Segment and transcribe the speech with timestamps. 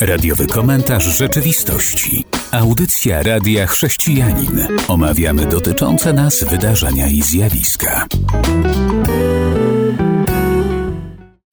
[0.00, 2.24] Radiowy komentarz rzeczywistości.
[2.52, 4.66] Audycja Radia Chrześcijanin.
[4.88, 8.06] Omawiamy dotyczące nas wydarzenia i zjawiska.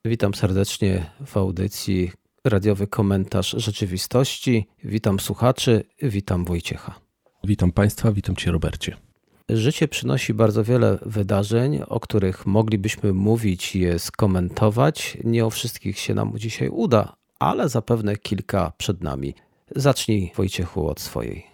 [0.05, 2.11] Witam serdecznie w audycji
[2.45, 4.67] Radiowy komentarz rzeczywistości.
[4.83, 6.99] Witam słuchaczy, witam Wojciecha.
[7.43, 8.97] Witam Państwa, witam Cię Robercie.
[9.49, 15.17] Życie przynosi bardzo wiele wydarzeń, o których moglibyśmy mówić i je skomentować.
[15.23, 19.33] Nie o wszystkich się nam dzisiaj uda, ale zapewne kilka przed nami.
[19.75, 21.45] Zacznij Wojciechu od swojej.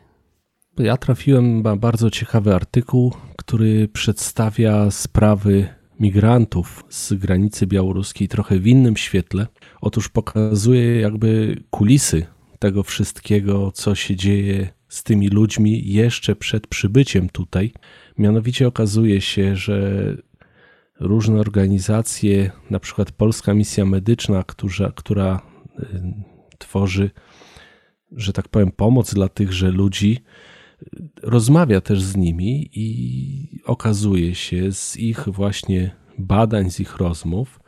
[0.78, 5.68] Ja trafiłem na bardzo ciekawy artykuł, który przedstawia sprawy
[6.00, 9.48] migrantów z granicy białoruskiej trochę w innym świetle.
[9.82, 12.26] Otóż pokazuje jakby kulisy
[12.60, 17.74] tego wszystkiego, co się dzieje z tymi ludźmi jeszcze przed przybyciem tutaj.
[18.18, 20.18] Mianowicie okazuje się, że
[21.00, 25.53] różne organizacje, na przykład Polska Misja Medyczna, która, która
[26.58, 27.12] tworzy,
[28.12, 30.20] że tak powiem, pomoc dla tychże ludzi,
[31.24, 37.60] rozmawia też z nimi i okazuje się z ich właśnie badań, z ich rozmów,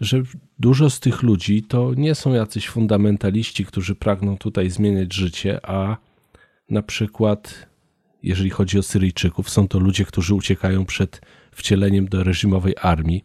[0.00, 0.22] że
[0.58, 5.96] dużo z tych ludzi to nie są jacyś fundamentaliści, którzy pragną tutaj zmieniać życie, a
[6.70, 7.66] na przykład,
[8.22, 11.20] jeżeli chodzi o Syryjczyków, są to ludzie, którzy uciekają przed
[11.52, 13.24] wcieleniem do reżimowej armii.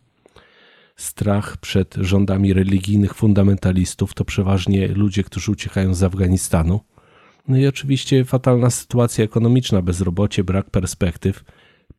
[0.96, 6.80] Strach przed rządami religijnych fundamentalistów to przeważnie ludzie, którzy uciekają z Afganistanu.
[7.48, 11.44] No i oczywiście fatalna sytuacja ekonomiczna, bezrobocie, brak perspektyw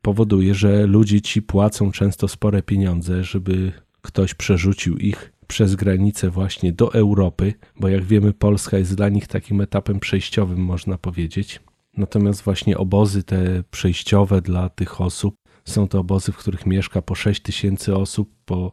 [0.03, 6.73] powoduje, że ludzie ci płacą często spore pieniądze, żeby ktoś przerzucił ich przez granicę właśnie
[6.73, 11.61] do Europy, bo jak wiemy, Polska jest dla nich takim etapem przejściowym, można powiedzieć.
[11.97, 17.15] Natomiast właśnie obozy te przejściowe dla tych osób są to obozy, w których mieszka po
[17.15, 18.73] 6 tysięcy osób, po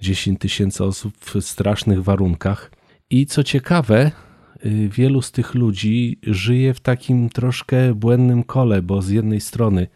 [0.00, 2.70] 10 tysięcy osób w strasznych warunkach.
[3.10, 4.10] I co ciekawe,
[4.66, 9.86] y, wielu z tych ludzi żyje w takim troszkę błędnym kole, bo z jednej strony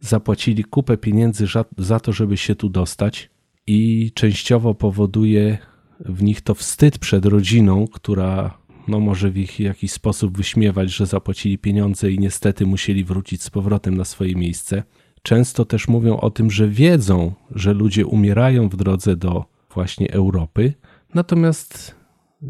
[0.00, 1.46] zapłacili kupę pieniędzy
[1.78, 3.30] za to, żeby się tu dostać,
[3.68, 5.58] i częściowo powoduje
[6.00, 8.58] w nich to wstyd przed rodziną, która
[8.88, 13.50] no może w ich jakiś sposób wyśmiewać, że zapłacili pieniądze i niestety musieli wrócić z
[13.50, 14.82] powrotem na swoje miejsce.
[15.28, 19.44] Często też mówią o tym, że wiedzą, że ludzie umierają w drodze do
[19.74, 20.74] właśnie Europy,
[21.14, 21.94] natomiast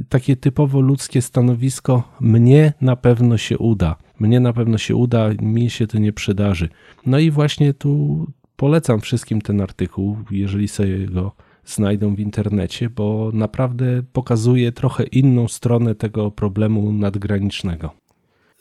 [0.08, 3.96] takie typowo ludzkie stanowisko mnie na pewno się uda.
[4.18, 6.68] Mnie na pewno się uda, mi się to nie przydarzy.
[7.06, 8.26] No i właśnie tu
[8.58, 11.32] Polecam wszystkim ten artykuł, jeżeli sobie go
[11.64, 17.90] znajdą w internecie, bo naprawdę pokazuje trochę inną stronę tego problemu nadgranicznego.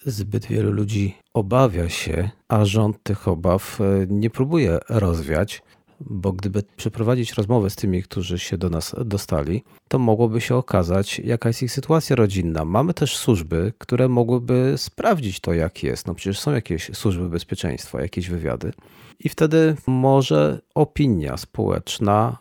[0.06, 5.62] Zbyt wielu ludzi obawia się, a rząd tych obaw e, nie próbuje rozwiać,
[6.00, 11.19] bo gdyby przeprowadzić rozmowę z tymi, którzy się do nas dostali, to mogłoby się okazać,
[11.19, 12.66] jaka jest ich sytuacja rodzinna.
[12.66, 16.08] Mamy też służby, które mogłyby sprawdzić to, jak jest.
[16.08, 18.74] No przecież są jakieś służby bezpieczeństwa, jakieś wywiady.
[19.19, 22.38] I wtedy może opinia społeczna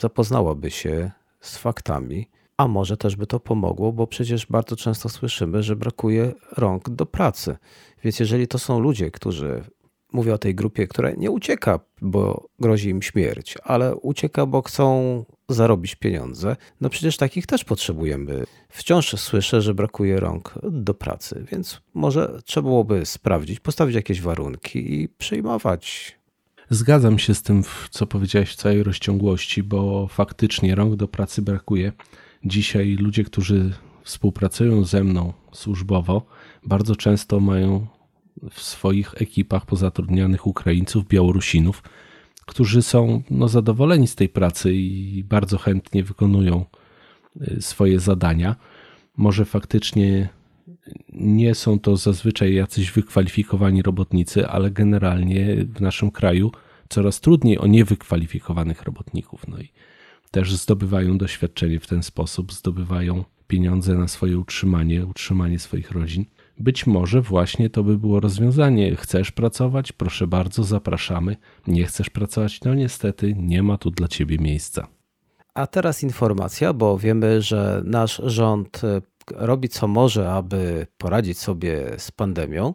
[0.00, 1.10] zapoznałaby się
[1.40, 6.32] z faktami, a może też by to pomogło, bo przecież bardzo często słyszymy, że brakuje
[6.56, 7.56] rąk do pracy.
[8.04, 9.64] Więc jeżeli to są ludzie, którzy
[10.12, 15.24] mówię o tej grupie, która nie ucieka, bo grozi im śmierć, ale ucieka, bo chcą
[15.48, 16.56] zarobić pieniądze.
[16.80, 18.44] No przecież takich też potrzebujemy.
[18.68, 25.02] Wciąż słyszę, że brakuje rąk do pracy, więc może trzeba byłoby sprawdzić, postawić jakieś warunki
[25.02, 26.16] i przyjmować.
[26.70, 31.92] Zgadzam się z tym, co powiedziałeś w całej rozciągłości, bo faktycznie rąk do pracy brakuje.
[32.44, 33.72] Dzisiaj ludzie, którzy
[34.02, 36.26] współpracują ze mną służbowo,
[36.66, 37.86] bardzo często mają
[38.50, 41.82] w swoich ekipach pozatrudnianych Ukraińców, Białorusinów,
[42.46, 46.64] którzy są no, zadowoleni z tej pracy i bardzo chętnie wykonują
[47.42, 48.56] y, swoje zadania.
[49.16, 50.28] Może faktycznie
[51.12, 56.52] nie są to zazwyczaj jacyś wykwalifikowani robotnicy, ale generalnie w naszym kraju
[56.88, 59.48] coraz trudniej o niewykwalifikowanych robotników.
[59.48, 59.68] No i
[60.34, 66.24] też zdobywają doświadczenie w ten sposób, zdobywają pieniądze na swoje utrzymanie, utrzymanie swoich rodzin.
[66.58, 68.96] Być może właśnie to by było rozwiązanie.
[68.96, 69.92] Chcesz pracować?
[69.92, 71.36] Proszę bardzo, zapraszamy.
[71.66, 72.60] Nie chcesz pracować?
[72.64, 74.86] No niestety nie ma tu dla ciebie miejsca.
[75.54, 79.00] A teraz informacja, bo wiemy, że nasz rząd e,
[79.34, 82.74] robi co może, aby poradzić sobie z pandemią.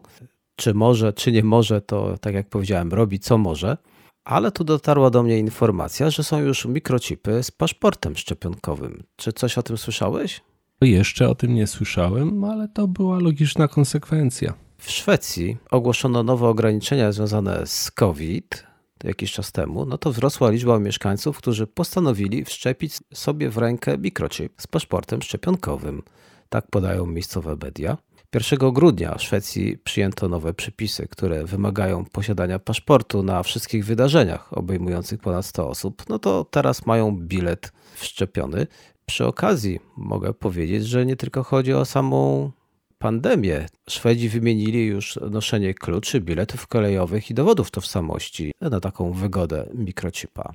[0.56, 3.76] Czy może, czy nie może, to tak jak powiedziałem, robi co może.
[4.24, 9.02] Ale tu dotarła do mnie informacja, że są już mikrochipy z paszportem szczepionkowym.
[9.16, 10.40] Czy coś o tym słyszałeś?
[10.80, 14.54] Jeszcze o tym nie słyszałem, ale to była logiczna konsekwencja.
[14.78, 18.66] W Szwecji ogłoszono nowe ograniczenia związane z COVID.
[19.04, 24.52] jakiś czas temu, no to wzrosła liczba mieszkańców, którzy postanowili wszczepić sobie w rękę mikrochip
[24.56, 26.02] z paszportem szczepionkowym.
[26.48, 27.96] Tak podają miejscowe media.
[28.34, 35.20] 1 grudnia w Szwecji przyjęto nowe przepisy, które wymagają posiadania paszportu na wszystkich wydarzeniach obejmujących
[35.20, 36.02] ponad 100 osób.
[36.08, 38.66] No to teraz mają bilet wszczepiony.
[39.06, 42.50] Przy okazji mogę powiedzieć, że nie tylko chodzi o samą
[42.98, 43.66] pandemię.
[43.88, 50.54] Szwedzi wymienili już noszenie kluczy, biletów kolejowych i dowodów tożsamości na taką wygodę mikrochipa.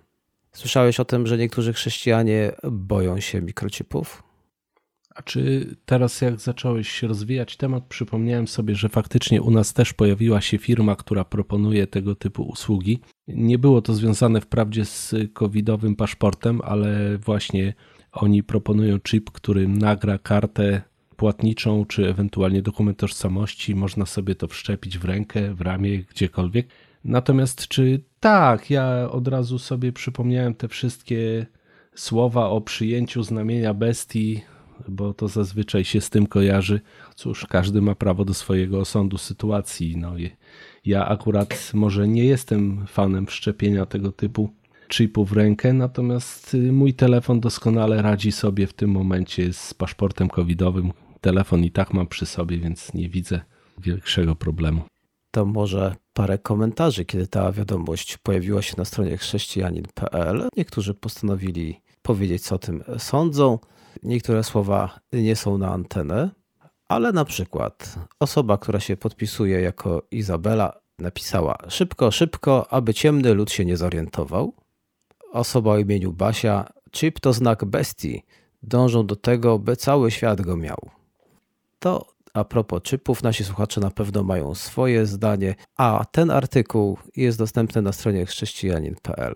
[0.54, 4.24] Słyszałeś o tym, że niektórzy chrześcijanie boją się mikrochipów?
[5.15, 10.41] A czy teraz, jak zacząłeś rozwijać temat, przypomniałem sobie, że faktycznie u nas też pojawiła
[10.41, 13.00] się firma, która proponuje tego typu usługi.
[13.27, 17.73] Nie było to związane wprawdzie z covidowym paszportem, ale właśnie
[18.12, 20.81] oni proponują chip, który nagra kartę
[21.15, 23.75] płatniczą, czy ewentualnie dokument tożsamości.
[23.75, 26.67] Można sobie to wszczepić w rękę, w ramię, gdziekolwiek.
[27.03, 31.45] Natomiast czy tak, ja od razu sobie przypomniałem te wszystkie
[31.95, 34.41] słowa o przyjęciu znamienia bestii
[34.88, 36.81] bo to zazwyczaj się z tym kojarzy.
[37.16, 39.98] Cóż, każdy ma prawo do swojego osądu sytuacji.
[39.98, 40.13] No,
[40.86, 44.50] ja akurat może nie jestem fanem wszczepienia tego typu
[44.94, 50.30] chipu w rękę, natomiast y, mój telefon doskonale radzi sobie w tym momencie z paszportem
[50.30, 50.92] covidowym.
[51.22, 53.42] Telefon i tak mam przy sobie, więc nie widzę
[53.77, 54.81] większego problemu.
[55.31, 60.50] To może parę komentarzy, kiedy ta wiadomość pojawiła się na stronie chrześcijanin.pl.
[60.57, 63.60] Niektórzy postanowili powiedzieć, co o tym sądzą.
[64.06, 66.30] Niektóre słowa nie są na antenę,
[66.90, 73.52] ale na przykład osoba, która się podpisuje jako Izabela, napisała szybko, szybko, aby ciemny lud
[73.52, 74.54] się nie zorientował.
[75.31, 78.24] Osoba o imieniu Basia, chip to znak bestii,
[78.63, 80.78] dążą do tego, by cały świat go miał.
[81.80, 87.38] To a propos chipów, nasi słuchacze na pewno mają swoje zdanie, a ten artykuł jest
[87.38, 89.36] dostępny na stronie chrześcijanin.pl.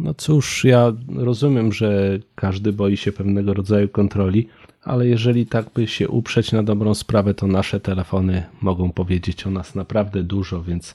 [0.00, 4.48] No cóż, ja rozumiem, że każdy boi się pewnego rodzaju kontroli,
[4.82, 9.50] ale jeżeli tak by się uprzeć na dobrą sprawę, to nasze telefony mogą powiedzieć o
[9.50, 10.94] nas naprawdę dużo, więc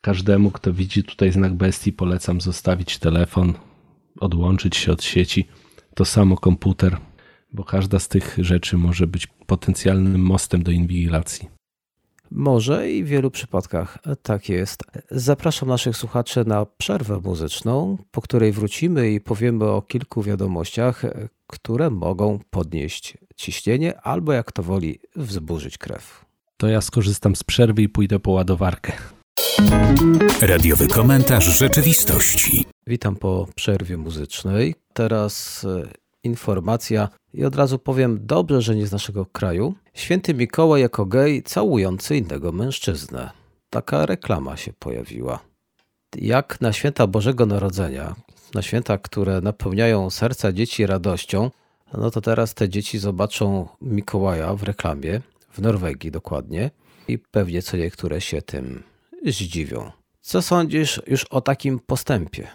[0.00, 3.52] każdemu, kto widzi tutaj znak bestii, polecam zostawić telefon,
[4.20, 5.48] odłączyć się od sieci.
[5.94, 6.96] To samo komputer,
[7.52, 11.55] bo każda z tych rzeczy może być potencjalnym mostem do inwigilacji.
[12.30, 14.82] Może i w wielu przypadkach tak jest.
[15.10, 21.02] Zapraszam naszych słuchaczy na przerwę muzyczną, po której wrócimy i powiemy o kilku wiadomościach,
[21.46, 26.24] które mogą podnieść ciśnienie albo, jak to woli, wzburzyć krew.
[26.56, 28.92] To ja skorzystam z przerwy i pójdę po ładowarkę.
[30.42, 32.64] Radiowy komentarz rzeczywistości.
[32.86, 34.74] Witam po przerwie muzycznej.
[34.92, 35.66] Teraz
[36.26, 39.74] informacja i od razu powiem, dobrze, że nie z naszego kraju.
[39.94, 43.30] Święty Mikołaj jako gej całujący innego mężczyznę.
[43.70, 45.38] Taka reklama się pojawiła.
[46.16, 48.14] Jak na święta Bożego Narodzenia,
[48.54, 51.50] na święta, które napełniają serca dzieci radością,
[51.94, 55.20] no to teraz te dzieci zobaczą Mikołaja w reklamie,
[55.50, 56.70] w Norwegii dokładnie,
[57.08, 58.82] i pewnie co niektóre się tym
[59.26, 59.90] zdziwią.
[60.20, 62.46] Co sądzisz już o takim postępie?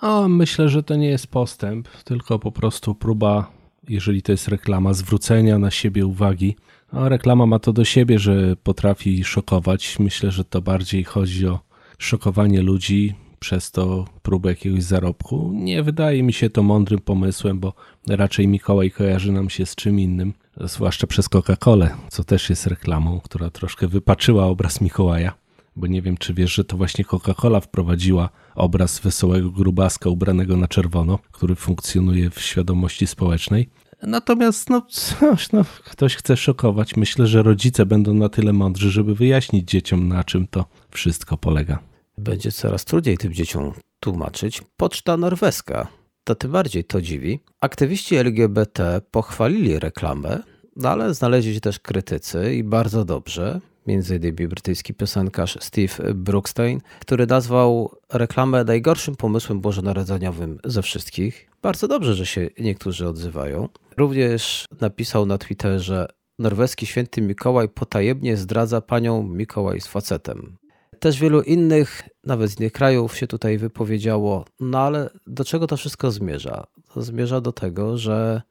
[0.00, 3.50] O, myślę, że to nie jest postęp, tylko po prostu próba,
[3.88, 6.56] jeżeli to jest reklama, zwrócenia na siebie uwagi.
[6.92, 9.98] A reklama ma to do siebie, że potrafi szokować.
[9.98, 11.60] Myślę, że to bardziej chodzi o
[11.98, 15.50] szokowanie ludzi, przez to próbę jakiegoś zarobku.
[15.54, 17.72] Nie wydaje mi się to mądrym pomysłem, bo
[18.08, 23.20] raczej Mikołaj kojarzy nam się z czym innym, zwłaszcza przez Coca-Colę, co też jest reklamą,
[23.20, 25.32] która troszkę wypaczyła obraz Mikołaja
[25.76, 30.68] bo nie wiem, czy wiesz, że to właśnie Coca-Cola wprowadziła obraz wesołego grubaska ubranego na
[30.68, 33.68] czerwono, który funkcjonuje w świadomości społecznej.
[34.02, 36.96] Natomiast no, coś, no, ktoś chce szokować.
[36.96, 41.78] Myślę, że rodzice będą na tyle mądrzy, żeby wyjaśnić dzieciom, na czym to wszystko polega.
[42.18, 44.62] Będzie coraz trudniej tym dzieciom tłumaczyć.
[44.76, 45.88] Poczta norweska.
[46.24, 47.40] To tym bardziej to dziwi.
[47.60, 50.42] Aktywiści LGBT pochwalili reklamę,
[50.76, 56.80] no ale znaleźli się też krytycy i bardzo dobrze między innymi brytyjski piosenkarz Steve Brookstein,
[57.00, 61.50] który nazwał reklamę najgorszym pomysłem bożonarodzeniowym ze wszystkich.
[61.62, 63.68] Bardzo dobrze, że się niektórzy odzywają.
[63.96, 66.06] Również napisał na Twitterze
[66.38, 70.56] norweski święty Mikołaj potajemnie zdradza panią Mikołaj z facetem.
[71.00, 75.76] Też wielu innych, nawet z innych krajów się tutaj wypowiedziało, no ale do czego to
[75.76, 76.66] wszystko zmierza?
[76.94, 78.42] To zmierza do tego, że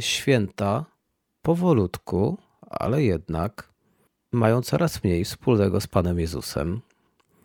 [0.00, 0.84] święta
[1.42, 2.38] powolutku,
[2.70, 3.71] ale jednak
[4.32, 6.80] mają coraz mniej wspólnego z Panem Jezusem.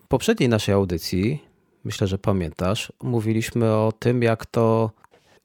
[0.04, 1.44] W poprzedniej naszej audycji,
[1.84, 4.92] myślę, że pamiętasz, mówiliśmy o tym, jak to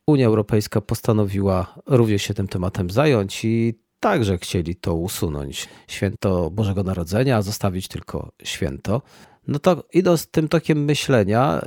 [0.06, 5.68] Unia Europejska postanowiła również się tym tematem zająć i także chcieli to usunąć.
[5.88, 9.02] Święto Bożego Narodzenia, zostawić tylko święto.
[9.48, 11.62] No to idąc tym tokiem myślenia,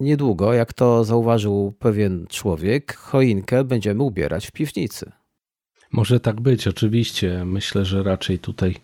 [0.00, 5.12] niedługo, jak to zauważył pewien człowiek, choinkę będziemy ubierać w piwnicy.
[5.92, 7.44] Może tak być, oczywiście.
[7.44, 8.76] Myślę, że raczej tutaj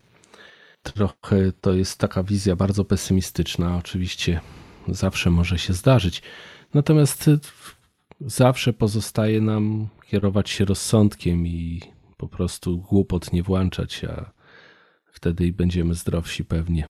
[0.83, 3.77] trochę to jest taka wizja bardzo pesymistyczna.
[3.77, 4.41] Oczywiście
[4.89, 6.23] zawsze może się zdarzyć.
[6.75, 7.31] Natomiast
[8.21, 11.83] zawsze pozostaje nam kierować się rozsądkiem i
[12.17, 14.33] po prostu głupot nie włączać, a
[15.13, 16.87] wtedy będziemy zdrowsi pewnie.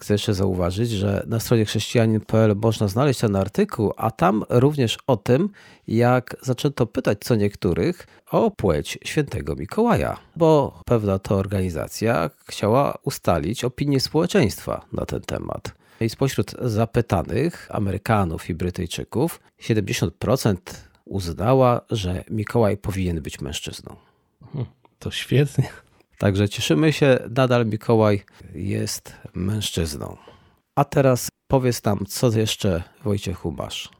[0.00, 5.16] Chcę jeszcze zauważyć, że na stronie chrześcijanin.pl można znaleźć ten artykuł, a tam również o
[5.16, 5.48] tym,
[5.88, 13.64] jak zaczęto pytać co niektórych o płeć świętego Mikołaja, bo pewna to organizacja chciała ustalić
[13.64, 15.74] opinię społeczeństwa na ten temat.
[16.00, 20.56] I spośród zapytanych Amerykanów i Brytyjczyków 70%
[21.04, 23.96] uznała, że Mikołaj powinien być mężczyzną.
[24.52, 24.66] Hmm,
[24.98, 25.68] to świetnie.
[26.18, 28.22] Także cieszymy się, nadal Mikołaj
[28.54, 30.16] jest mężczyzną.
[30.74, 33.90] A teraz powiedz nam, co jeszcze Wojciechu masz.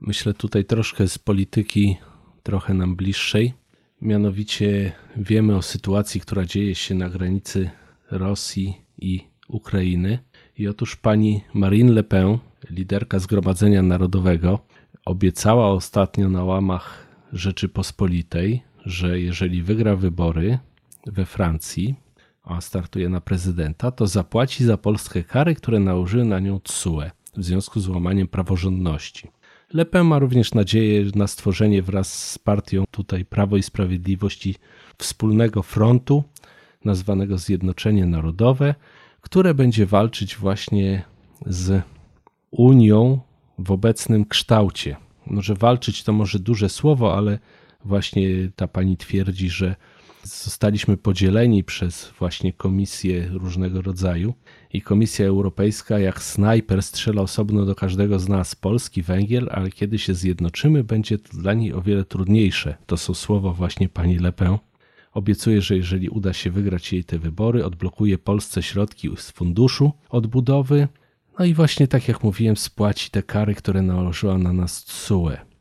[0.00, 1.96] Myślę tutaj troszkę z polityki,
[2.42, 3.52] trochę nam bliższej.
[4.00, 7.70] Mianowicie wiemy o sytuacji, która dzieje się na granicy
[8.10, 10.18] Rosji i Ukrainy.
[10.58, 12.38] I otóż pani Marine Le Pen,
[12.70, 14.58] liderka Zgromadzenia Narodowego,
[15.04, 20.58] obiecała ostatnio na łamach Rzeczypospolitej, że jeżeli wygra wybory,
[21.06, 21.94] we Francji,
[22.42, 27.44] a startuje na prezydenta, to zapłaci za Polskę kary, które nałożyły na nią TSUE w
[27.44, 29.30] związku z łamaniem praworządności.
[29.72, 34.54] Le Pen ma również nadzieję na stworzenie wraz z partią tutaj Prawo i Sprawiedliwości
[34.98, 36.24] wspólnego frontu,
[36.84, 38.74] nazwanego Zjednoczenie Narodowe,
[39.20, 41.02] które będzie walczyć właśnie
[41.46, 41.82] z
[42.50, 43.20] Unią
[43.58, 44.96] w obecnym kształcie.
[45.26, 47.38] Może walczyć to może duże słowo, ale
[47.84, 49.76] właśnie ta pani twierdzi, że
[50.24, 54.34] zostaliśmy podzieleni przez właśnie komisje różnego rodzaju
[54.72, 59.98] i Komisja Europejska jak snajper strzela osobno do każdego z nas, Polski, Węgier, ale kiedy
[59.98, 62.76] się zjednoczymy, będzie to dla niej o wiele trudniejsze.
[62.86, 64.58] To są słowa właśnie pani Le Pen.
[65.12, 70.88] Obiecuje, że jeżeli uda się wygrać jej te wybory, odblokuje Polsce środki z funduszu odbudowy,
[71.38, 75.51] no i właśnie tak jak mówiłem, spłaci te kary, które nałożyła na nas TSUE.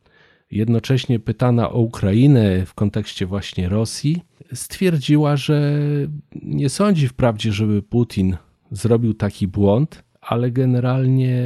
[0.52, 4.22] Jednocześnie pytana o Ukrainę w kontekście właśnie Rosji,
[4.54, 5.82] stwierdziła, że
[6.44, 8.38] nie sądzi wprawdzie, żeby Putin
[8.72, 11.44] zrobił taki błąd, ale generalnie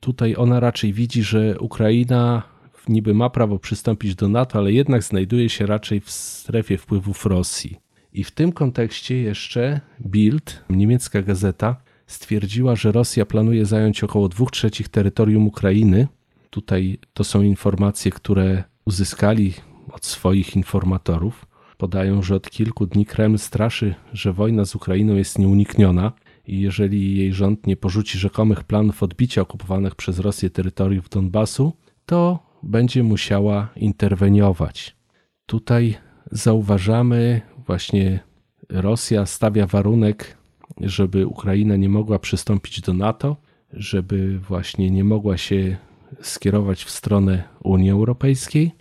[0.00, 2.42] tutaj ona raczej widzi, że Ukraina
[2.88, 7.76] niby ma prawo przystąpić do NATO, ale jednak znajduje się raczej w strefie wpływów Rosji.
[8.12, 14.46] I w tym kontekście jeszcze Bild, niemiecka gazeta, stwierdziła, że Rosja planuje zająć około 2
[14.46, 16.08] trzecich terytorium Ukrainy.
[16.54, 19.54] Tutaj to są informacje, które uzyskali
[19.92, 21.46] od swoich informatorów
[21.78, 26.12] podają, że od kilku dni Kreml straszy, że wojna z Ukrainą jest nieunikniona
[26.46, 31.72] i jeżeli jej rząd nie porzuci rzekomych planów odbicia okupowanych przez Rosję terytoriów Donbasu,
[32.06, 34.96] to będzie musiała interweniować.
[35.46, 35.94] Tutaj
[36.30, 38.20] zauważamy właśnie
[38.68, 40.38] Rosja stawia warunek,
[40.80, 43.36] żeby Ukraina nie mogła przystąpić do NATO,
[43.72, 45.76] żeby właśnie nie mogła się
[46.20, 48.72] skierować w stronę Unii Europejskiej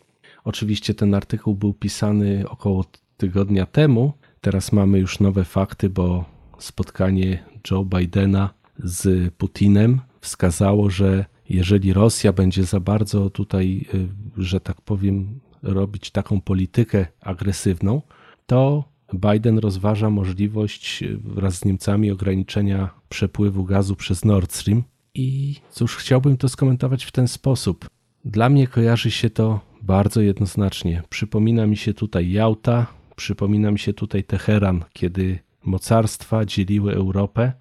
[0.44, 2.86] Oczywiście ten artykuł był pisany około
[3.18, 4.14] tygodnia temu.
[4.42, 6.26] Teraz mamy już nowe fakty, bo
[6.58, 8.50] spotkanie Joe Bidena
[8.80, 14.08] z Putinem wskazało, że jeżeli Rosja będzie za bardzo tutaj, y,
[14.44, 18.02] że tak powiem, robić taką politykę agresywną,
[18.46, 24.84] to Biden rozważa możliwość y, wraz z Niemcami ograniczenia przepływu gazu przez Nord Stream.
[25.16, 27.90] I cóż, chciałbym to skomentować w ten sposób.
[28.26, 31.04] Dla mnie kojarzy się to bardzo jednoznacznie.
[31.10, 37.54] Przypomina mi się tutaj Jałta, przypomina mi się tutaj Teheran, kiedy mocarstwa dzieliły Europę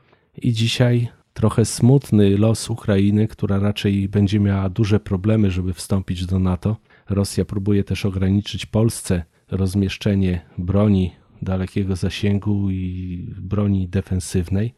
[0.43, 6.39] i dzisiaj trochę smutny los Ukrainy, która raczej będzie miała duże problemy, żeby wstąpić do
[6.39, 6.77] NATO.
[7.09, 14.75] Rosja próbuje też ograniczyć Polsce rozmieszczenie broni dalekiego zasięgu i broni defensywnej.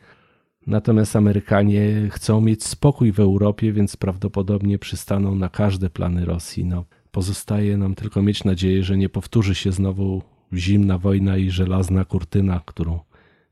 [0.66, 6.64] Natomiast Amerykanie chcą mieć spokój w Europie, więc prawdopodobnie przystaną na każde plany Rosji.
[6.64, 12.04] No, pozostaje nam tylko mieć nadzieję, że nie powtórzy się znowu zimna wojna i żelazna
[12.04, 13.00] kurtyna, którą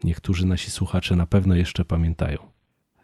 [0.05, 2.39] niektórzy nasi słuchacze na pewno jeszcze pamiętają.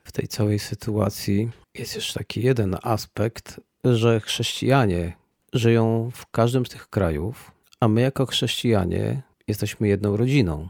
[0.04, 5.12] W tej całej sytuacji jest jeszcze taki jeden aspekt, że chrześcijanie
[5.52, 10.68] żyją w każdym z tych krajów, a my jako chrześcijanie jesteśmy jedną rodziną.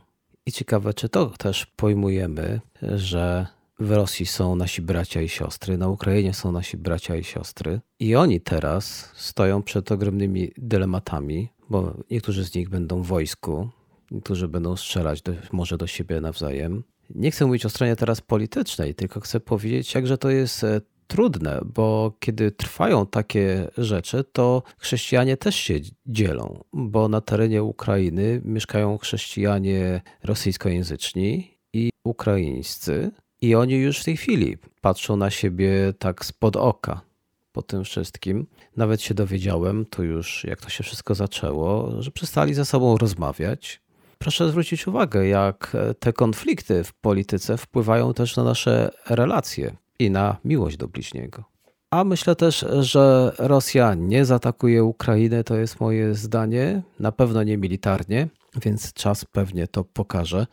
[0.48, 3.46] I ciekawe, czy to też pojmujemy, że
[3.78, 8.16] w Rosji są nasi bracia i siostry, na Ukrainie są nasi bracia i siostry, i
[8.16, 13.68] oni teraz stoją przed ogromnymi dylematami, bo niektórzy z nich będą w wojsku,
[14.10, 16.84] niektórzy będą strzelać do, może do siebie nawzajem.
[17.10, 21.60] Nie chcę mówić o stronie teraz politycznej, tylko chcę powiedzieć, jakże to jest e, trudne,
[21.74, 25.74] bo kiedy trwają takie rzeczy, to chrześcijanie też się
[26.06, 33.10] dzielą, bo na terenie Ukrainy mieszkają chrześcijanie rosyjskojęzyczni i ukraińscy,
[33.40, 37.00] i oni już w tej chwili patrzą na siebie tak spod oka
[37.52, 38.46] po tym wszystkim.
[38.76, 43.80] Nawet się dowiedziałem, tu już jak to się wszystko zaczęło, że przestali ze sobą rozmawiać.
[44.18, 50.36] Proszę zwrócić uwagę, jak te konflikty w polityce wpływają też na nasze relacje i na
[50.44, 51.44] miłość do bliźniego.
[51.90, 57.58] A myślę też, że Rosja nie zaatakuje Ukrainy, to jest moje zdanie, na pewno nie
[57.58, 58.28] militarnie,
[58.62, 60.46] więc czas pewnie to pokaże.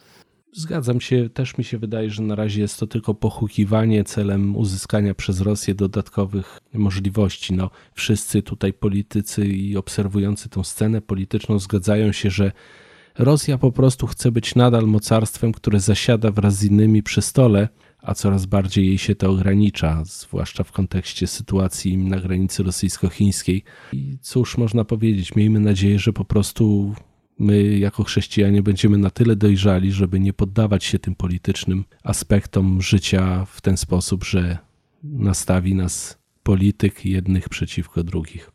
[0.54, 5.16] Zgadzam się, też mi się wydaje, że na razie jest to tylko pochukiwanie celem uzyskania
[5.16, 7.54] przez Rosję dodatkowych możliwości.
[7.54, 12.52] No, wszyscy tutaj politycy i obserwujący tą scenę polityczną zgadzają się, że
[13.18, 17.70] Rosja po prostu chce być nadal mocarstwem, które zasiada wraz z innymi przy stole,
[18.06, 23.64] a coraz bardziej jej się to ogranicza, zwłaszcza w kontekście sytuacji na granicy rosyjsko-chińskiej.
[23.94, 26.94] I cóż można powiedzieć, miejmy nadzieję, że po prostu
[27.40, 33.46] my jako chrześcijanie będziemy na tyle dojrzali, żeby nie poddawać się tym politycznym aspektom życia
[33.46, 34.58] w ten sposób, że
[35.04, 38.52] nastawi nas polityk jednych przeciwko drugich.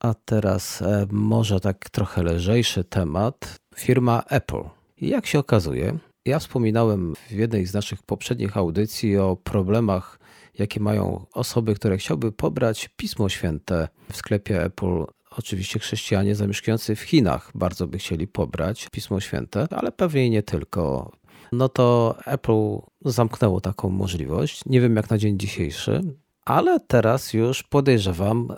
[0.00, 3.56] A teraz e, może tak trochę lżejszy temat.
[3.76, 4.62] Firma Apple.
[5.00, 10.18] Jak się okazuje, ja wspominałem w jednej z naszych poprzednich audycji o problemach,
[10.58, 17.00] jakie mają osoby, które chciałyby pobrać Pismo Święte w sklepie Apple Oczywiście chrześcijanie zamieszkujący w
[17.00, 21.12] Chinach bardzo by chcieli pobrać Pismo Święte, ale pewnie nie tylko.
[21.52, 24.60] No to Apple zamknęło taką możliwość.
[24.66, 26.00] Nie wiem jak na dzień dzisiejszy,
[26.44, 28.48] ale teraz już podejrzewam,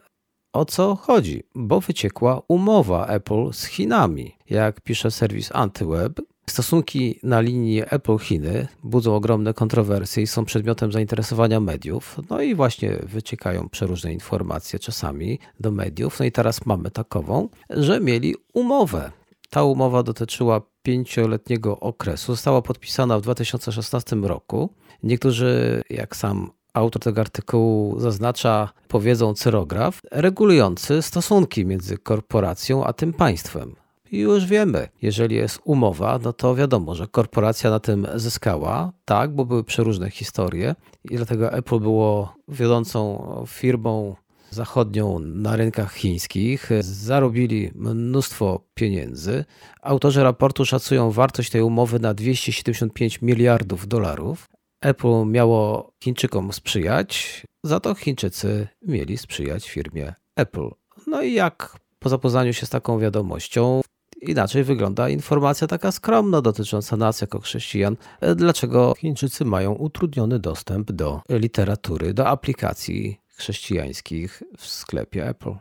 [0.52, 4.36] o co chodzi, bo wyciekła umowa Apple z Chinami.
[4.50, 11.60] Jak pisze serwis AntyWeb, Stosunki na linii Apple-Chiny budzą ogromne kontrowersje i są przedmiotem zainteresowania
[11.60, 12.16] mediów.
[12.30, 16.18] No i właśnie wyciekają przeróżne informacje czasami do mediów.
[16.18, 19.12] No i teraz mamy takową, że mieli umowę.
[19.50, 22.32] Ta umowa dotyczyła pięcioletniego okresu.
[22.32, 24.74] Została podpisana w 2016 roku.
[25.02, 33.12] Niektórzy, jak sam autor tego artykułu zaznacza, powiedzą cyrograf, regulujący stosunki między korporacją a tym
[33.12, 33.74] państwem.
[34.12, 39.44] Już wiemy, jeżeli jest umowa, no to wiadomo, że korporacja na tym zyskała, tak, bo
[39.44, 40.74] były przeróżne historie
[41.10, 44.16] i dlatego Apple było wiodącą firmą
[44.50, 46.70] zachodnią na rynkach chińskich.
[46.80, 49.44] Zarobili mnóstwo pieniędzy.
[49.82, 54.48] Autorzy raportu szacują wartość tej umowy na 275 miliardów dolarów.
[54.80, 60.70] Apple miało Chińczykom sprzyjać, za to Chińczycy mieli sprzyjać firmie Apple.
[61.06, 63.80] No i jak po zapoznaniu się z taką wiadomością,
[64.22, 67.96] Inaczej wygląda informacja taka skromna dotycząca nas jako chrześcijan.
[68.36, 75.54] Dlaczego Chińczycy mają utrudniony dostęp do literatury, do aplikacji chrześcijańskich w sklepie Apple?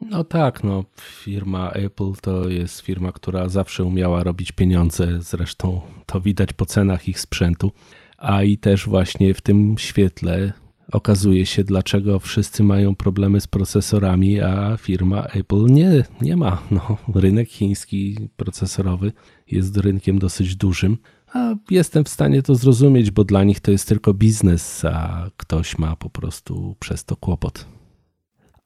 [0.00, 6.20] No tak, no firma Apple to jest firma, która zawsze umiała robić pieniądze, zresztą to
[6.20, 7.72] widać po cenach ich sprzętu,
[8.18, 10.52] a i też właśnie w tym świetle
[10.92, 16.62] okazuje się, dlaczego wszyscy mają problemy z procesorami, a firma Apple nie, nie ma.
[16.70, 19.12] No, rynek chiński procesorowy
[19.46, 20.98] jest rynkiem dosyć dużym,
[21.34, 25.78] a jestem w stanie to zrozumieć, bo dla nich to jest tylko biznes, a ktoś
[25.78, 27.66] ma po prostu przez to kłopot.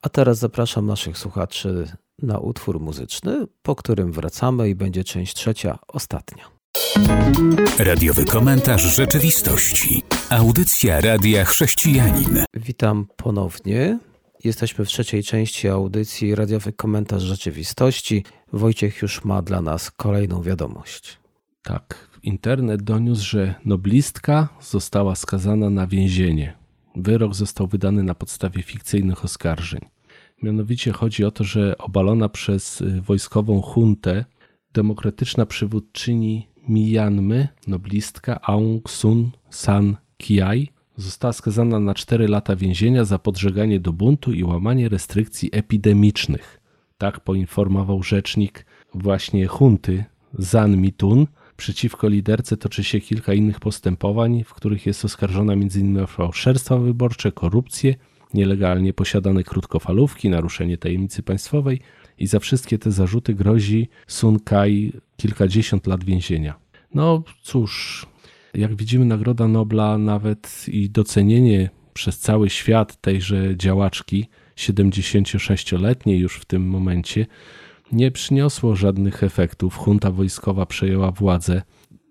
[0.01, 1.87] A teraz zapraszam naszych słuchaczy
[2.21, 6.54] na utwór muzyczny, po którym wracamy i będzie część trzecia, ostatnia.
[7.79, 10.03] Radiowy komentarz rzeczywistości.
[10.29, 12.43] Audycja Radia Chrześcijanin.
[12.53, 13.99] Witam ponownie.
[14.43, 18.23] Jesteśmy w trzeciej części audycji Radiowy komentarz rzeczywistości.
[18.53, 21.19] Wojciech już ma dla nas kolejną wiadomość.
[21.63, 26.53] Tak, internet doniósł, że noblistka została skazana na więzienie.
[26.95, 29.81] Wyrok został wydany na podstawie fikcyjnych oskarżeń.
[30.43, 34.25] Mianowicie chodzi o to, że obalona przez wojskową huntę
[34.73, 43.19] demokratyczna przywódczyni Mijanmy, noblistka Aung Sun San Kiai, została skazana na 4 lata więzienia za
[43.19, 46.61] podżeganie do buntu i łamanie restrykcji epidemicznych.
[46.97, 51.27] Tak poinformował rzecznik właśnie hunty Zan Mitun.
[51.57, 55.99] Przeciwko liderce toczy się kilka innych postępowań, w których jest oskarżona m.in.
[55.99, 57.95] o fałszerstwa wyborcze, korupcję,
[58.33, 61.79] nielegalnie posiadane krótkofalówki, naruszenie tajemnicy państwowej
[62.17, 66.55] i za wszystkie te zarzuty grozi Sun Kai kilkadziesiąt lat więzienia.
[66.93, 68.05] No cóż,
[68.53, 76.45] jak widzimy, Nagroda Nobla, nawet i docenienie przez cały świat tejże działaczki, 76-letniej już w
[76.45, 77.25] tym momencie,
[77.91, 79.79] nie przyniosło żadnych efektów.
[79.87, 81.61] Junta wojskowa przejęła władzę.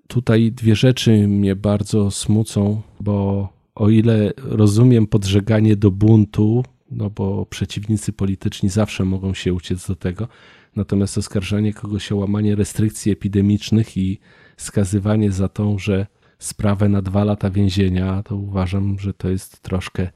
[0.09, 6.65] tutaj dwie rzeczy mnie bardzo smucą, bo o ile rozumiem podżeganie do buntu,
[6.97, 10.29] no bo przeciwnicy polityczni zawsze mogą się uciec do tego,
[10.77, 14.19] natomiast oskarżanie kogoś o łamanie restrykcji epidemicznych i
[14.57, 16.07] skazywanie za tą, że
[16.39, 20.11] sprawę na dwa lata więzienia, to uważam, że to jest troszkę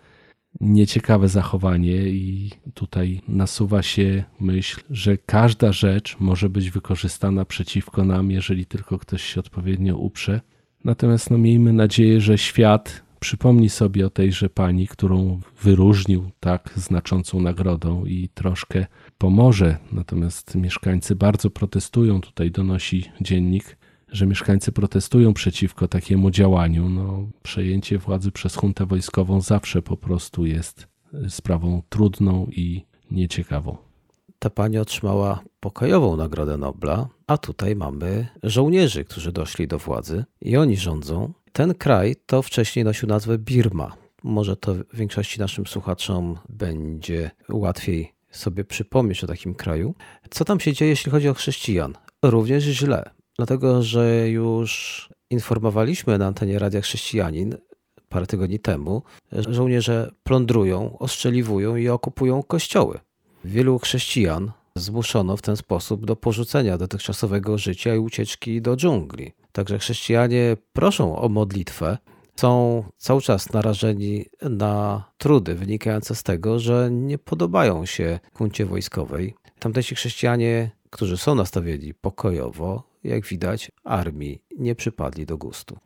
[0.60, 8.30] nieciekawe zachowanie i tutaj nasuwa się myśl, że każda rzecz może być wykorzystana przeciwko nam,
[8.30, 10.40] jeżeli tylko ktoś się odpowiednio uprze.
[10.84, 17.40] Natomiast no, miejmy nadzieję, że świat przypomni sobie o tejże pani, którą wyróżnił tak znaczącą
[17.40, 18.86] nagrodą i troszkę
[19.18, 19.78] pomoże.
[19.92, 23.76] Natomiast mieszkańcy bardzo protestują, tutaj donosi dziennik,
[24.12, 26.88] że mieszkańcy protestują przeciwko takiemu działaniu.
[26.88, 30.88] No, przejęcie władzy przez huntę wojskową zawsze po prostu jest
[31.28, 33.76] sprawą trudną i nieciekawą.
[34.38, 40.56] Ta pani otrzymała pokojową Nagrodę Nobla, a tutaj mamy żołnierzy, którzy doszli do władzy i
[40.56, 41.32] oni rządzą.
[41.52, 43.96] Ten kraj to wcześniej nosił nazwę Birma.
[44.22, 49.94] Może to większości naszym słuchaczom będzie łatwiej sobie przypomnieć o takim kraju.
[50.30, 51.94] Co tam się dzieje, jeśli chodzi o chrześcijan?
[52.22, 57.56] Również źle dlatego że już informowaliśmy na antenie Radia Chrześcijanin
[58.08, 62.98] parę tygodni temu, że żołnierze plądrują, ostrzeliwują i okupują kościoły.
[63.44, 69.32] Wielu chrześcijan zmuszono w ten sposób do porzucenia dotychczasowego życia i ucieczki do dżungli.
[69.52, 71.98] Także chrześcijanie proszą o modlitwę,
[72.36, 79.34] są cały czas narażeni na trudy wynikające z tego, że nie podobają się kuncie wojskowej.
[79.58, 85.78] Tamtejsi chrześcijanie, którzy są nastawieni pokojowo, jak widać, armii nie przypadli do gustu.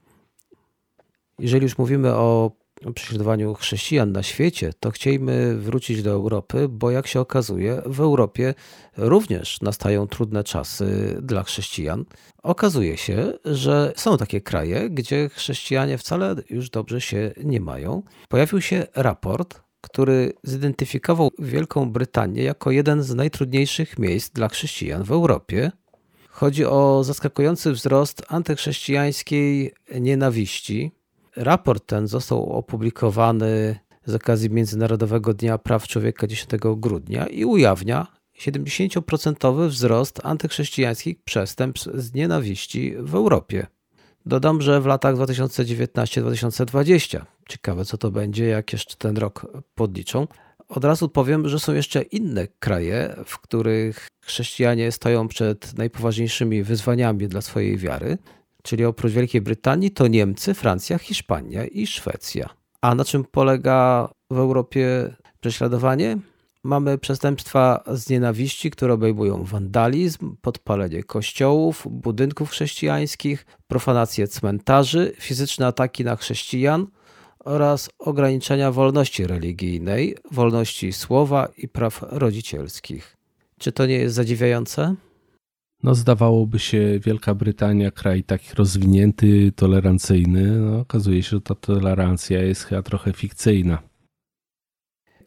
[1.39, 2.51] Jeżeli już mówimy o
[2.95, 8.55] prześladowaniu chrześcijan na świecie, to chcielibyśmy wrócić do Europy, bo jak się okazuje, w Europie
[8.97, 12.05] również nastają trudne czasy dla chrześcijan.
[12.43, 18.03] Okazuje się, że są takie kraje, gdzie chrześcijanie wcale już dobrze się nie mają.
[18.29, 25.13] Pojawił się raport, który zidentyfikował Wielką Brytanię jako jeden z najtrudniejszych miejsc dla chrześcijan w
[25.13, 25.73] Europie.
[26.29, 30.93] Chodzi o zaskakujący wzrost antychrześcijańskiej nienawiści.
[31.37, 38.07] Raport ten został opublikowany z okazji Międzynarodowego Dnia Praw Człowieka 10 grudnia i ujawnia
[38.39, 43.67] 70% wzrost antychrześcijańskich przestępstw z nienawiści w Europie.
[44.27, 50.27] Dodam, że w latach 2019-2020, ciekawe co to będzie, jak jeszcze ten rok podliczą,
[50.69, 57.29] od razu powiem, że są jeszcze inne kraje, w których chrześcijanie stoją przed najpoważniejszymi wyzwaniami
[57.29, 58.19] dla swojej wiary,
[58.63, 62.49] czyli oprócz Wielkiej Brytanii to Niemcy, Francja, Hiszpania i Szwecja.
[62.81, 66.19] A na czym polega w Europie prześladowanie?
[66.65, 76.05] Mamy przestępstwa z nienawiści, które obejmują wandalizm, podpalenie kościołów, budynków chrześcijańskich, profanację cmentarzy, fizyczne ataki
[76.05, 76.87] na chrześcijan–
[77.45, 83.17] oraz ograniczenia wolności religijnej, wolności słowa i praw rodzicielskich.
[83.59, 84.95] Czy to nie jest zadziwiające?
[85.83, 92.43] No, zdawałoby się, Wielka Brytania, kraj taki rozwinięty, tolerancyjny, no, okazuje się, że ta tolerancja
[92.43, 93.83] jest chyba trochę fikcyjna.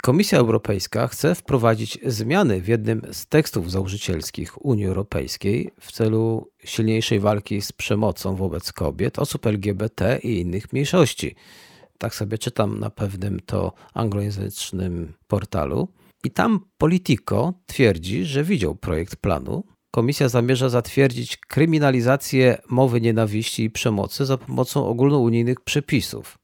[0.04, 7.20] Komisja Europejska chce wprowadzić zmiany w jednym z tekstów założycielskich Unii Europejskiej w celu silniejszej
[7.20, 11.36] walki z przemocą wobec kobiet, osób LGBT i innych mniejszości
[11.98, 15.88] tak sobie czytam na pewnym to anglojęzycznym portalu.
[16.24, 19.64] I tam Politico twierdzi, że widział projekt planu.
[19.96, 26.38] Komisja zamierza zatwierdzić kryminalizację mowy nienawiści i przemocy za pomocą ogólnounijnych przepisów.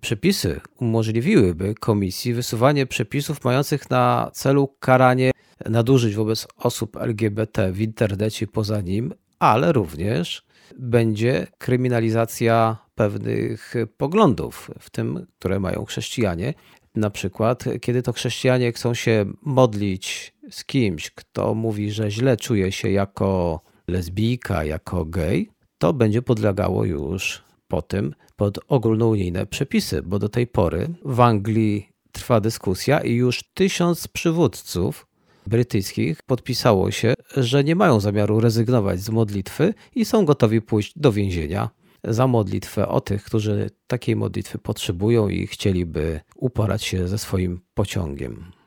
[0.00, 5.30] Przepisy umożliwiłyby komisji wysuwanie przepisów mających na celu karanie
[5.66, 10.42] nadużyć wobec osób LGBT w internecie i poza nim, ale również
[10.78, 16.54] będzie kryminalizacja pewnych poglądów, w tym, które mają chrześcijanie.
[16.94, 22.72] Na przykład, kiedy to chrześcijanie chcą się modlić z kimś, kto mówi, że źle czuje
[22.72, 30.18] się jako lesbijka, jako gej, to będzie podlegało już po tym pod ogólnounijne przepisy, bo
[30.18, 35.06] do tej pory w Anglii trwa dyskusja i już tysiąc przywódców
[35.46, 41.12] brytyjskich podpisało się, że nie mają zamiaru rezygnować z modlitwy i są gotowi pójść do
[41.12, 41.70] więzienia
[42.04, 48.57] za modlitwę o tych, którzy takiej modlitwy potrzebują i chcieliby uporać się ze swoim pociągiem.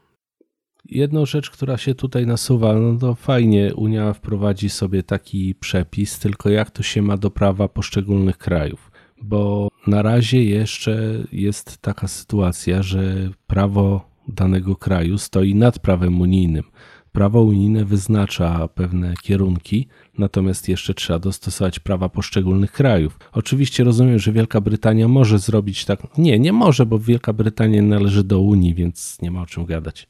[0.92, 6.50] Jedną rzecz, która się tutaj nasuwa, no to fajnie Unia wprowadzi sobie taki przepis, tylko
[6.50, 8.92] jak to się ma do prawa poszczególnych krajów?
[9.22, 16.64] Bo na razie jeszcze jest taka sytuacja, że prawo danego kraju stoi nad prawem unijnym.
[17.12, 23.20] Prawo unijne wyznacza pewne kierunki, natomiast jeszcze trzeba dostosować prawa poszczególnych krajów.
[23.32, 26.18] Oczywiście rozumiem, że Wielka Brytania może zrobić tak.
[26.18, 30.08] Nie, nie może, bo Wielka Brytania należy do Unii, więc nie ma o czym gadać.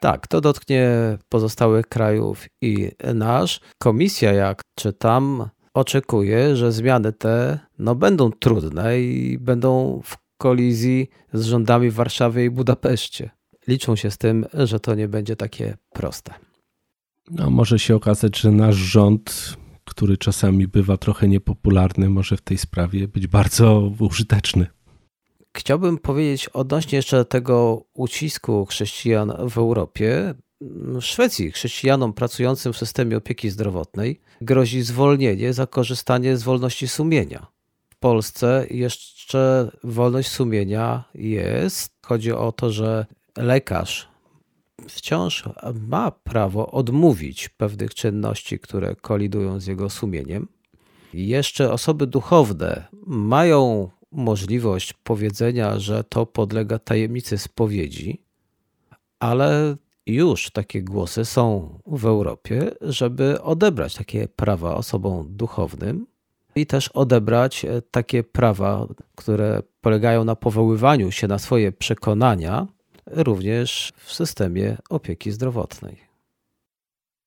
[0.00, 0.90] Tak, to dotknie
[1.28, 3.60] pozostałych krajów i nasz.
[3.78, 11.44] Komisja, jak czytam, oczekuje, że zmiany te no, będą trudne i będą w kolizji z
[11.44, 13.30] rządami w Warszawie i Budapeszcie.
[13.68, 16.34] Liczą się z tym, że to nie będzie takie proste.
[17.30, 22.58] No, może się okazać, że nasz rząd, który czasami bywa trochę niepopularny, może w tej
[22.58, 24.66] sprawie być bardzo użyteczny.
[25.58, 30.34] Chciałbym powiedzieć odnośnie jeszcze tego ucisku chrześcijan w Europie.
[30.60, 37.46] W Szwecji chrześcijanom pracującym w systemie opieki zdrowotnej grozi zwolnienie za korzystanie z wolności sumienia.
[37.90, 41.92] W Polsce jeszcze wolność sumienia jest.
[42.06, 44.08] Chodzi o to, że lekarz
[44.88, 45.44] wciąż
[45.88, 50.48] ma prawo odmówić pewnych czynności, które kolidują z jego sumieniem.
[51.14, 58.22] Jeszcze osoby duchowne mają możliwość powiedzenia, że to podlega tajemnicy spowiedzi,
[59.18, 66.06] ale już takie głosy są w Europie, żeby odebrać takie prawa osobom duchownym
[66.54, 72.66] i też odebrać takie prawa, które polegają na powoływaniu się na swoje przekonania,
[73.06, 75.96] również w systemie opieki zdrowotnej.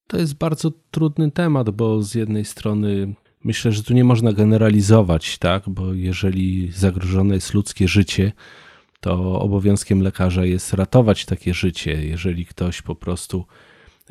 [0.07, 5.37] To jest bardzo trudny temat, bo z jednej strony myślę, że tu nie można generalizować,
[5.37, 5.69] tak?
[5.69, 8.31] Bo jeżeli zagrożone jest ludzkie życie,
[8.99, 12.05] to obowiązkiem lekarza jest ratować takie życie.
[12.05, 13.45] Jeżeli ktoś po prostu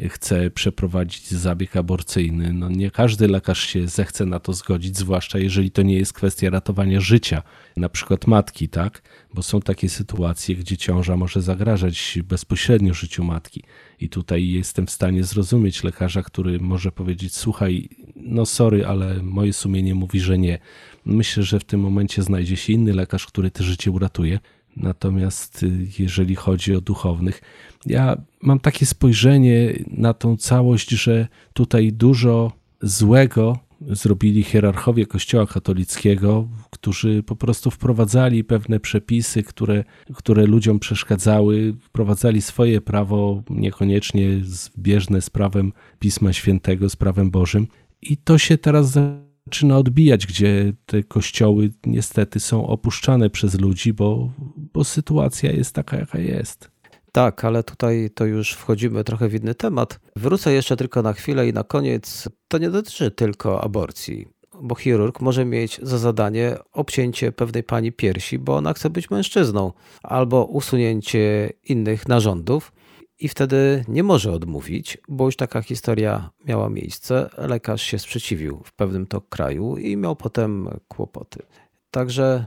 [0.08, 5.70] chce przeprowadzić zabieg aborcyjny, no nie każdy lekarz się zechce na to zgodzić, zwłaszcza jeżeli
[5.70, 7.42] to nie jest kwestia ratowania życia,
[7.76, 9.02] na przykład matki, tak?
[9.34, 13.62] Bo są takie sytuacje, gdzie ciąża może zagrażać bezpośrednio życiu matki.
[14.00, 19.52] I tutaj jestem w stanie zrozumieć lekarza, który może powiedzieć: Słuchaj, no sorry, ale moje
[19.52, 20.58] sumienie mówi, że nie.
[21.04, 24.38] Myślę, że w tym momencie znajdzie się inny lekarz, który te życie uratuje.
[24.76, 27.42] Natomiast y, jeżeli chodzi o duchownych,
[27.86, 32.52] ja mam takie spojrzenie na tą całość, że tutaj dużo
[32.82, 41.74] złego zrobili hierarchowie Kościoła katolickiego, którzy po prostu wprowadzali pewne przepisy, które, które ludziom przeszkadzały,
[41.80, 47.66] wprowadzali swoje prawo niekoniecznie zbieżne z prawem Pisma Świętego, z prawem Bożym.
[48.02, 48.98] I to się teraz
[49.46, 54.32] zaczyna odbijać, gdzie te kościoły niestety są opuszczane przez ludzi, bo,
[54.80, 56.70] bo sytuacja jest taka, jaka jest.
[57.12, 60.00] Tak, ale tutaj to już wchodzimy trochę w inny temat.
[60.16, 62.28] Wrócę jeszcze tylko na chwilę i na koniec.
[62.48, 64.28] To nie dotyczy tylko aborcji,
[64.62, 69.72] bo chirurg może mieć za zadanie obcięcie pewnej pani piersi, bo ona chce być mężczyzną,
[70.02, 72.72] albo usunięcie innych narządów.
[73.18, 77.30] I wtedy nie może odmówić, bo już taka historia miała miejsce.
[77.38, 81.42] Lekarz się sprzeciwił w pewnym to kraju i miał potem kłopoty.
[81.90, 82.46] Także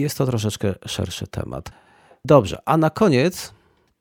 [0.00, 1.70] jest to troszeczkę szerszy temat.
[2.24, 3.54] Dobrze, a na koniec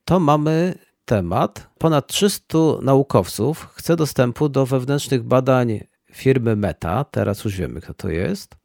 [0.06, 0.76] to mamy
[1.06, 1.70] temat.
[1.78, 5.80] Ponad 300 naukowców chce dostępu do wewnętrznych badań
[6.12, 8.56] firmy Meta, teraz już wiemy kto to jest.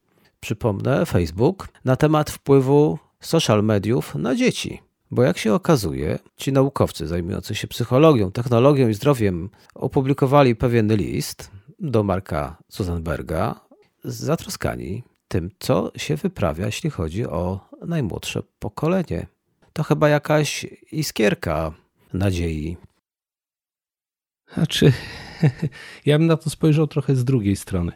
[0.41, 4.83] Przypomnę, Facebook, na temat wpływu social mediów na dzieci.
[5.11, 11.51] Bo jak się okazuje, ci naukowcy zajmujący się psychologią, technologią i zdrowiem opublikowali pewien list
[11.79, 13.61] do Marka Susanberga,
[14.05, 19.27] zatroskani tym, co się wyprawia, jeśli chodzi o najmłodsze pokolenie
[19.77, 21.73] to chyba jakaś iskierka
[22.13, 22.77] nadziei.
[24.55, 24.93] Znaczy,
[26.07, 27.93] ja bym na to spojrzał trochę z drugiej strony,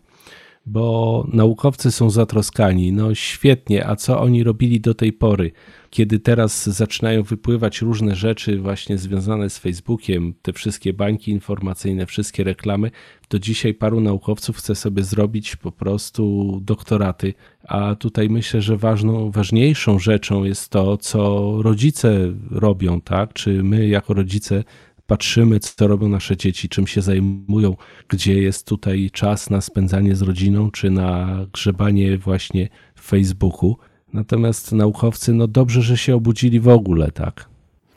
[0.67, 2.93] bo naukowcy są zatroskani.
[2.93, 5.53] No świetnie, a co oni robili do tej pory?
[5.91, 12.45] kiedy teraz zaczynają wypływać różne rzeczy właśnie związane z Facebookiem, te wszystkie bańki informacyjne, wszystkie
[12.45, 12.91] reklamy,
[13.29, 17.35] to dzisiaj paru naukowców chce sobie zrobić po prostu doktoraty,
[17.69, 23.33] a tutaj myślę, że ważną, ważniejszą rzeczą jest to, co rodzice robią, tak?
[23.33, 24.65] Czy my jako rodzice
[25.11, 27.77] patrzymy, co robią nasze dzieci, czym się zajmują,
[28.09, 33.77] gdzie jest tutaj czas na spędzanie z rodziną, czy na grzebanie właśnie w Facebooku.
[34.13, 37.49] Natomiast naukowcy, no dobrze, że się obudzili w ogóle, tak?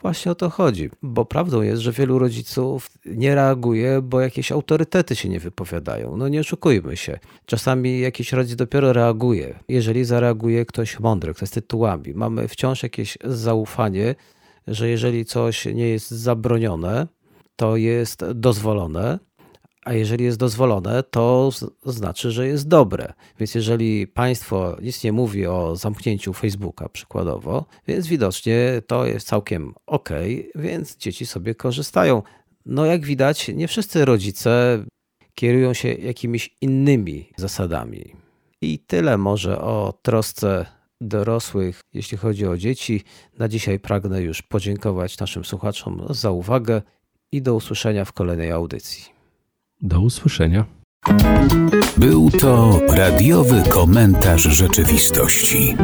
[0.02, 5.16] Właśnie o to chodzi, bo prawdą jest, że wielu rodziców nie reaguje, bo jakieś autorytety
[5.16, 6.16] się nie wypowiadają.
[6.16, 7.18] No nie oszukujmy się.
[7.46, 12.14] Czasami jakiś rodzic dopiero reaguje, jeżeli zareaguje ktoś mądry, ktoś z tytułami.
[12.14, 14.14] Mamy wciąż jakieś zaufanie,
[14.66, 17.06] że jeżeli coś nie jest zabronione,
[17.56, 19.18] to jest dozwolone,
[19.84, 21.50] a jeżeli jest dozwolone, to
[21.86, 23.12] znaczy, że jest dobre.
[23.38, 29.74] Więc jeżeli państwo nic nie mówi o zamknięciu Facebooka przykładowo, więc widocznie to jest całkiem
[29.86, 30.08] ok,
[30.54, 32.22] więc dzieci sobie korzystają.
[32.66, 34.84] No, jak widać, nie wszyscy rodzice
[35.34, 38.14] kierują się jakimiś innymi zasadami.
[38.60, 40.66] I tyle może o trosce
[41.00, 43.02] dorosłych, jeśli chodzi o dzieci.
[43.38, 46.82] Na dzisiaj pragnę już podziękować naszym słuchaczom za uwagę
[47.32, 49.04] i do usłyszenia w kolejnej audycji.
[49.82, 50.64] Do usłyszenia.
[51.96, 55.76] Był to radiowy komentarz rzeczywistości.